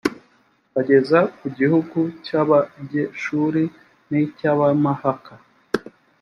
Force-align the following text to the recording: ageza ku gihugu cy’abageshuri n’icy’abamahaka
ageza 0.79 1.19
ku 1.37 1.45
gihugu 1.57 1.99
cy’abageshuri 2.25 3.63
n’icy’abamahaka 4.09 5.33